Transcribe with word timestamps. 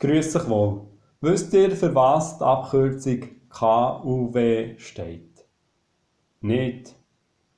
Grüß 0.00 0.34
euch 0.34 0.48
wohl. 0.48 0.80
Wisst 1.20 1.52
ihr, 1.52 1.72
für 1.72 1.94
was 1.94 2.38
die 2.38 2.44
Abkürzung 2.44 3.20
KUW 3.50 4.78
steht? 4.78 5.44
Nicht. 6.40 6.96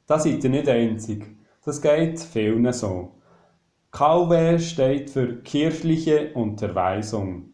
Da 0.08 0.18
seid 0.18 0.42
ihr 0.42 0.50
nicht 0.50 0.68
einzig. 0.68 1.24
Das 1.64 1.80
geht 1.80 2.18
vielen 2.18 2.72
so. 2.72 3.12
KUW 3.92 4.58
steht 4.58 5.10
für 5.10 5.36
kirchliche 5.42 6.32
Unterweisung. 6.34 7.52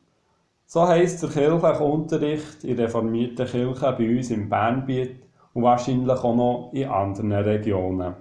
So 0.64 0.88
heisst 0.88 1.22
der 1.22 1.28
kirchliche 1.28 1.84
Unterricht 1.84 2.64
in 2.64 2.78
reformierten 2.78 3.46
Kirchen 3.46 3.74
bei 3.98 4.16
uns 4.16 4.30
im 4.30 4.48
Bernbiet 4.48 5.16
und 5.52 5.64
wahrscheinlich 5.64 6.08
auch 6.08 6.34
noch 6.34 6.70
in 6.72 6.88
anderen 6.88 7.32
Regionen. 7.32 8.14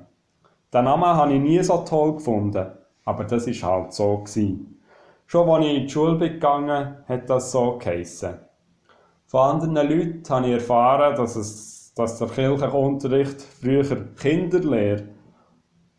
Den 0.74 0.84
Namen 0.84 1.06
habe 1.06 1.34
ich 1.34 1.40
nie 1.40 1.64
so 1.64 1.78
toll 1.88 2.16
gefunden, 2.16 2.68
aber 3.06 3.24
das 3.24 3.48
war 3.48 3.72
halt 3.72 3.94
so. 3.94 4.18
Gewesen. 4.18 4.77
Schon 5.30 5.50
als 5.50 5.66
ich 5.66 5.76
in 5.76 5.84
die 5.84 5.90
Schule 5.90 6.16
bin 6.16 6.34
gegangen 6.34 6.96
hat 7.06 7.30
das 7.30 7.52
so 7.52 7.78
geheissen. 7.78 8.36
Von 9.26 9.42
anderen 9.42 9.90
Leuten 9.90 10.24
habe 10.30 10.48
ich 10.48 10.54
erfahren, 10.54 11.18
dass, 11.18 11.36
es, 11.36 11.94
dass 11.96 12.18
der 12.18 12.30
kirchliche 12.30 12.72
Unterricht 12.72 13.42
früher 13.42 13.84
Kinderlehre 14.16 15.10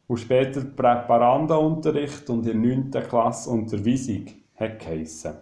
und 0.06 0.16
später 0.16 0.62
Präparandenunterricht 0.62 2.30
und 2.30 2.46
in 2.46 2.62
der 2.62 2.76
9. 2.76 2.90
Klasse 3.06 3.50
Unterweisung 3.50 4.28
hat 4.56 4.78
geheissen. 4.78 5.34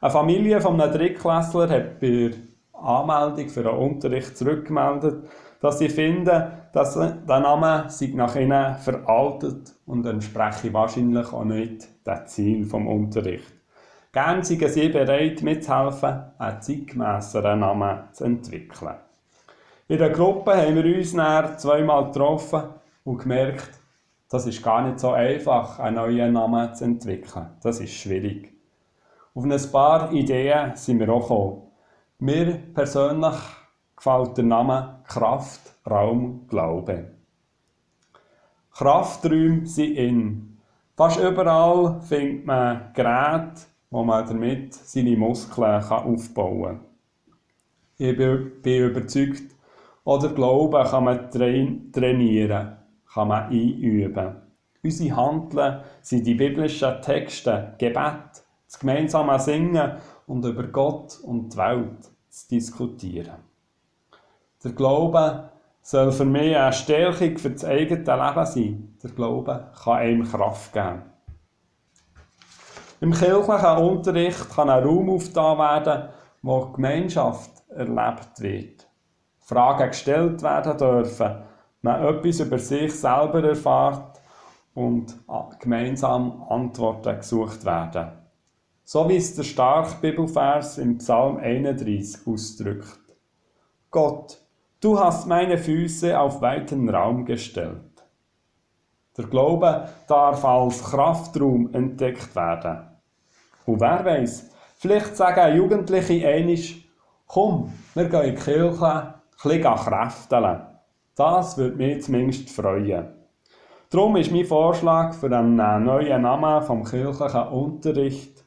Eine 0.00 0.10
Familie 0.12 0.60
von 0.60 0.80
einem 0.80 0.92
Drittklässler 0.92 1.68
hat 1.68 1.98
bei 1.98 2.30
der 2.30 2.34
Anmeldung 2.72 3.48
für 3.48 3.64
den 3.64 3.74
Unterricht 3.74 4.36
zurückgemeldet, 4.36 5.28
dass 5.60 5.80
sie 5.80 5.88
finden, 5.88 6.52
dass 6.72 6.94
der 6.94 7.24
Name 7.26 7.86
sich 7.88 8.14
nach 8.14 8.36
ihnen 8.36 8.76
veraltet 8.76 9.74
und 9.86 10.06
entspreche 10.06 10.72
wahrscheinlich 10.72 11.32
auch 11.32 11.44
nicht 11.44 11.93
dem 12.06 12.26
Ziel 12.26 12.64
vom 12.64 12.86
Unterricht. 12.86 13.52
Gern 14.12 14.44
seien 14.44 14.68
sie 14.68 14.88
bereit, 14.88 15.42
mitzuhelfen, 15.42 16.24
einen 16.38 16.62
zeitgemässeren 16.62 17.60
Namen 17.60 18.04
zu 18.12 18.24
entwickeln. 18.24 18.94
In 19.88 19.98
der 19.98 20.10
Gruppe 20.10 20.56
haben 20.56 20.76
wir 20.76 20.96
uns 20.96 21.14
dann 21.14 21.58
zweimal 21.58 22.06
getroffen 22.06 22.62
und 23.04 23.18
gemerkt, 23.18 23.70
das 24.30 24.46
ist 24.46 24.62
gar 24.62 24.86
nicht 24.86 24.98
so 24.98 25.12
einfach, 25.12 25.78
einen 25.78 25.96
neuen 25.96 26.32
Namen 26.32 26.74
zu 26.74 26.84
entwickeln. 26.84 27.50
Das 27.62 27.80
ist 27.80 27.92
schwierig. 27.92 28.52
Auf 29.34 29.44
ein 29.44 29.72
paar 29.72 30.12
Ideen 30.12 30.76
sind 30.76 31.00
wir 31.00 31.08
auch 31.08 31.22
gekommen. 31.22 31.62
Mir 32.18 32.58
persönlich 32.72 33.36
gefällt 33.96 34.36
der 34.36 34.44
Name 34.44 35.00
Kraft, 35.06 35.60
Raum, 35.88 36.46
Glaube. 36.48 37.10
Krafträume 38.72 39.66
sind 39.66 39.96
in. 39.96 40.53
Fast 40.96 41.18
überall 41.18 42.00
findet 42.02 42.46
man 42.46 42.92
Geräte, 42.94 43.62
wo 43.90 44.04
man 44.04 44.26
damit 44.28 44.74
seine 44.74 45.16
Muskeln 45.16 45.82
aufbauen 45.82 46.62
kann. 46.62 46.80
Ich 47.96 48.16
bin 48.16 48.62
überzeugt, 48.64 49.54
oder 50.04 50.28
Glauben 50.28 50.84
kann 50.84 51.04
man 51.04 51.30
trainieren, 51.32 52.76
kann 53.12 53.28
man 53.28 53.50
einüben. 53.50 54.36
Unsere 54.84 55.16
Handeln 55.16 55.80
sind 56.00 56.26
die 56.26 56.34
biblischen 56.34 57.02
Texte, 57.02 57.74
Gebet, 57.78 58.44
das 58.66 58.78
gemeinsame 58.78 59.40
Singen 59.40 59.96
und 60.28 60.44
über 60.44 60.64
Gott 60.64 61.18
und 61.24 61.54
die 61.54 61.56
Welt 61.56 62.04
zu 62.28 62.48
diskutieren. 62.50 63.38
Der 64.62 64.72
Glaube 64.72 65.50
soll 65.84 66.12
für 66.12 66.24
mich 66.24 66.56
eine 66.56 66.72
Stärkung 66.72 67.36
für 67.36 67.50
das 67.50 67.64
eigene 67.64 68.00
Leben 68.00 68.46
sein. 68.46 68.96
Der 69.02 69.10
Glaube 69.10 69.70
kann 69.84 69.98
einem 69.98 70.24
Kraft 70.24 70.72
geben. 70.72 71.02
Im 73.02 73.12
kirchlichen 73.12 73.76
Unterricht 73.76 74.48
kann 74.48 74.70
ein 74.70 74.82
Raum 74.82 75.10
aufgetan 75.10 75.58
werden, 75.58 76.08
wo 76.40 76.72
Gemeinschaft 76.72 77.50
erlebt 77.68 78.40
wird. 78.40 78.88
Fragen 79.40 79.88
gestellt 79.88 80.42
werden 80.42 80.78
dürfen, 80.78 81.42
man 81.82 82.02
etwas 82.02 82.40
über 82.40 82.58
sich 82.58 82.98
selber 82.98 83.44
erfährt 83.44 84.22
und 84.72 85.14
gemeinsam 85.60 86.46
Antworten 86.48 87.18
gesucht 87.18 87.62
werden. 87.66 88.12
So 88.84 89.06
wie 89.06 89.16
es 89.16 89.34
der 89.34 89.42
starke 89.42 89.96
Bibelvers 90.00 90.78
im 90.78 90.96
Psalm 90.96 91.36
31 91.36 92.26
ausdrückt. 92.26 93.00
Gott, 93.90 94.43
du 94.84 95.00
hast 95.00 95.26
meine 95.26 95.56
Füße 95.56 96.18
auf 96.18 96.42
weiten 96.42 96.90
Raum 96.90 97.24
gestellt. 97.24 98.04
Der 99.16 99.24
Glaube 99.24 99.88
darf 100.06 100.44
als 100.44 100.84
Kraftraum 100.84 101.72
entdeckt 101.72 102.36
werden. 102.36 102.90
Und 103.64 103.80
wer 103.80 104.04
weiß, 104.04 104.50
vielleicht 104.76 105.16
sagen 105.16 105.56
Jugendliche 105.56 106.28
einisch, 106.28 106.86
komm, 107.26 107.72
wir 107.94 108.10
gehen 108.10 108.24
in 108.24 108.34
die 108.34 108.42
Kirche, 108.42 109.14
ein 109.44 109.62
kräfteln. 109.62 110.60
Das 111.14 111.56
würde 111.56 111.76
mich 111.76 112.02
zumindest 112.02 112.50
freuen. 112.50 113.08
Darum 113.88 114.16
ist 114.16 114.32
mein 114.32 114.44
Vorschlag 114.44 115.14
für 115.14 115.34
einen 115.34 115.56
neuen 115.84 116.22
Namen 116.22 116.62
vom 116.62 116.84
kirchlichen 116.84 117.48
Unterricht 117.48 118.44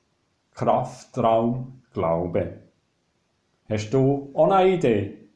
Kraftraum 0.53 1.81
Glaube. 1.93 2.59
Hast 3.69 3.91
du 3.91 4.29
auch 4.35 4.51
eine 4.51 4.69
Idee? 4.69 5.26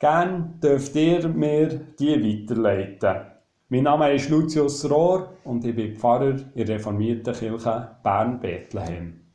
Gern 0.00 0.58
dürft 0.62 0.96
ihr 0.96 1.28
mir 1.28 1.68
die 1.98 2.48
weiterleiten. 2.48 3.32
Mein 3.68 3.82
Name 3.82 4.14
ist 4.14 4.30
Lucius 4.30 4.90
Rohr 4.90 5.34
und 5.44 5.62
ich 5.66 5.76
bin 5.76 5.94
Pfarrer 5.94 6.36
in 6.54 6.64
der 6.64 6.76
reformierten 6.76 7.34
Kirche 7.34 7.96
Bern-Bethlehem. 8.02 9.29